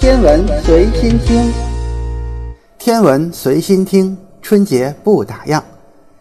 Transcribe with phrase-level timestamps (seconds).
[0.00, 1.52] 天文随心听，
[2.78, 5.62] 天文随心听，春节不打烊。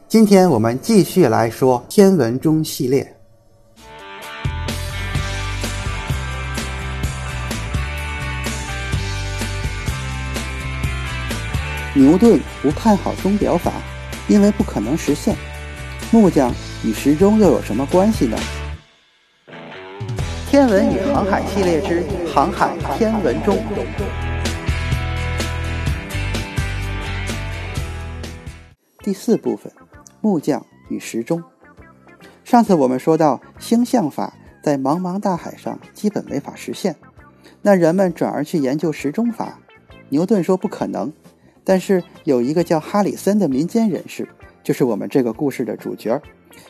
[0.10, 3.15] 今天我们继续来说天文钟系列。
[11.94, 13.72] 牛顿不看好钟表法，
[14.28, 15.34] 因为不可能实现。
[16.12, 18.38] 木匠与时钟又有什么关系呢？
[20.50, 23.55] 天文与航海系列之航海天文中。
[29.04, 29.72] 第四部分：
[30.22, 31.44] 木匠与时钟。
[32.44, 34.34] 上次我们说到，星象法
[34.64, 36.95] 在茫茫大海上基本没法实现，
[37.62, 39.59] 那人们转而去研究时钟法。
[40.09, 41.14] 牛顿说不可能，
[41.64, 44.28] 但是有一个叫哈里森的民间人士，
[44.64, 46.20] 就是我们这个故事的主角，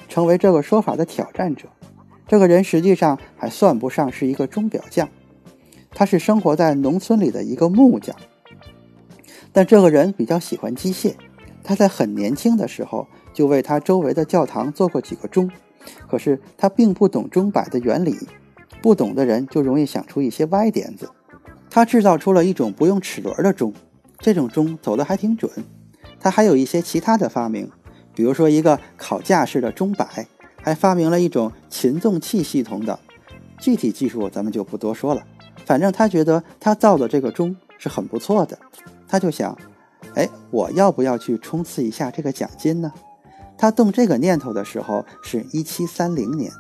[0.09, 1.70] 成为这个说法的挑战者。
[2.29, 5.09] 这个人实际上还算不上是一个钟表匠，
[5.89, 8.16] 他是生活在农村里的一个木匠。
[9.52, 11.16] 但这个人比较喜欢机械，
[11.63, 15.49] 他在很年轻的时候就为他周围的教堂做过几个钟。
[16.08, 18.16] 可是他并不懂钟摆的原理，
[18.80, 21.09] 不懂的人就容易想出一些歪点子。
[21.71, 23.73] 他制造出了一种不用齿轮的钟，
[24.19, 25.52] 这种钟走得还挺准。
[26.19, 27.71] 他还有一些其他的发明，
[28.14, 30.27] 比如说一个烤架式的钟摆。
[30.61, 32.99] 还发明了一种擒纵器系统的，
[33.59, 35.23] 具体技术咱们就不多说了。
[35.65, 38.57] 反正他觉得他造的这个钟是很不错的，
[39.07, 39.57] 他就想，
[40.15, 42.91] 哎，我要不要去冲刺一下这个奖金呢？
[43.57, 46.52] 他动这个念头的时候是一七三零年，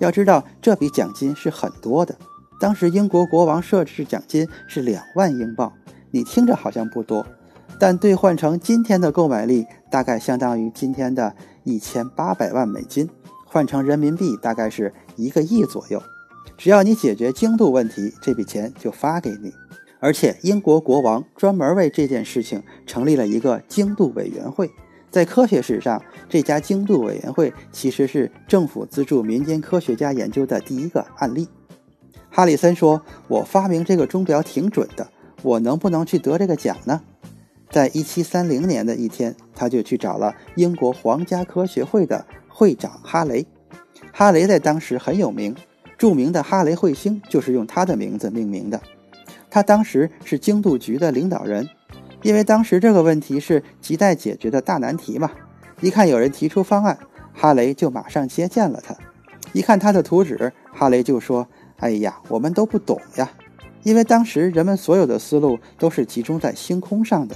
[0.00, 2.16] 要知道这笔奖金是很多的。
[2.58, 5.72] 当时英国国王设置奖金是两万英镑，
[6.10, 7.24] 你听着好像不多，
[7.78, 13.08] 但兑换成今天的购买力，大概相当于今天的一千八百万美金。
[13.52, 16.00] 换成人民币大概是一个亿左右，
[16.56, 19.52] 只要你解决精度问题，这笔钱就发给你。
[19.98, 24.70] 而且英国国王专门为这件事情成立了一个精度委员会，
[25.10, 31.48] 在科学史上，这家精度委员会其实是政府资助民间科学家研究的第一个案例。
[32.30, 35.10] 哈里森说：“我发明这个钟表挺准的，
[35.42, 37.00] 我能不能去得这个奖呢？”
[37.68, 42.24] 在一七三零年的一天，他就去找了英国皇家科学会的。
[42.60, 43.46] 会长哈雷，
[44.12, 45.56] 哈雷在当时很有名，
[45.96, 48.78] 著名的哈雷彗星就是用他的名字命名的。
[49.48, 51.66] 他当时是精度局的领导人，
[52.20, 55.30] 因为当时这个问题是亟待解决的大难题嘛。
[55.80, 56.98] 一看有人提出方案，
[57.32, 58.94] 哈雷就马上接见了他。
[59.54, 61.48] 一看他的图纸，哈雷就说
[61.80, 63.30] ：“哎呀，我们都不懂呀，
[63.84, 67.34] 因为当时人们所有的思路都是集中在星空上的，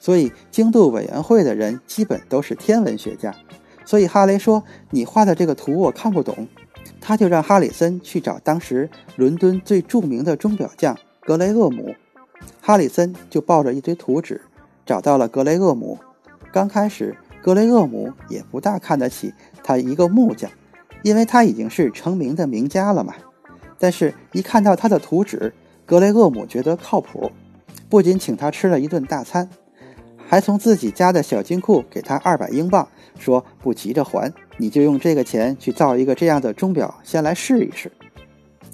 [0.00, 3.34] 所以精度委员会的人基本都是天文学家。”
[3.84, 6.48] 所以哈雷说：“你画的这个图我看不懂。”
[7.00, 11.94] 他就让哈里森去找当时伦敦最著名的钟表匠格雷厄姆。
[12.60, 14.40] 哈里森就抱着一堆图纸
[14.86, 15.98] 找到了格雷厄姆。
[16.52, 20.50] 刚开始，格雷厄姆也不大看得起他一个木匠，
[21.02, 23.14] 因为他已经是成名的名家了嘛。
[23.78, 25.52] 但是，一看到他的图纸，
[25.84, 27.30] 格雷厄姆觉得靠谱，
[27.88, 29.48] 不仅请他吃了一顿大餐。
[30.26, 37.92] 还从自己家的小金库给他二百英镑，说不急着还，你就用这个钱去造一个这样的钟表，先来试一试。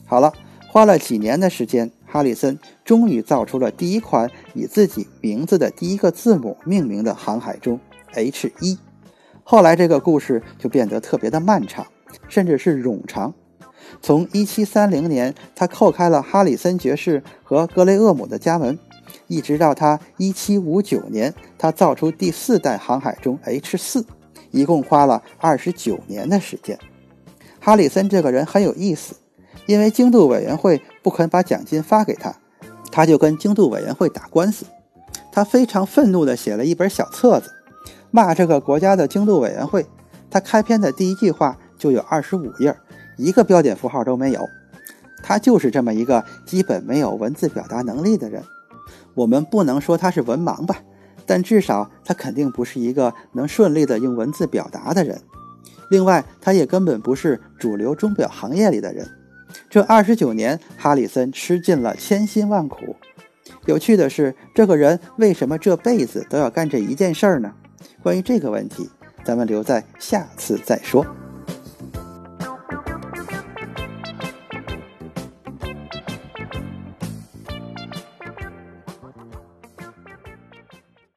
[0.07, 0.33] 好了，
[0.69, 7.79] 花了几年的时间，哈里森终于造出了第一款以自己名字的第一个字母命名的航海钟
[8.15, 8.79] H 一。
[9.43, 11.87] 后来这个故事就变得特别的漫长，
[12.29, 13.35] 甚至是冗长。
[14.01, 18.79] 从一七三零年，他叩开了哈里森爵士和格雷厄姆的家门。
[19.31, 24.05] 一直到他一七五九年，他造出第四代航海钟 H 四，
[24.51, 26.77] 一共花了二十九年的时间。
[27.61, 29.15] 哈里森这个人很有意思，
[29.67, 32.35] 因为精度委员会不肯把奖金发给他，
[32.91, 34.67] 他就跟精度委员会打官司。
[35.31, 37.53] 他非常愤怒地写了一本小册子，
[38.11, 39.87] 骂这个国家的精度委员会。
[40.29, 42.77] 他开篇的第一句话就有二十五页，
[43.17, 44.45] 一个标点符号都没有。
[45.23, 48.43] 他就是这么一个基本没有文字表达能力的人。
[49.15, 50.77] 我们不能说他是文盲吧，
[51.27, 55.21] 但至少他肯定不是一个能顺利的用文字表达的人。
[55.91, 59.09] 另外，他也根本不是主流钟表行业里的人。
[59.69, 62.97] 这二十九年，哈里森吃尽了千辛万苦。
[63.67, 67.53] 有趣的是，这个人为什么这辈子都要干这一件事儿呢？
[68.03, 68.89] 关于这个问题，
[69.25, 71.05] 咱们留在下次再说。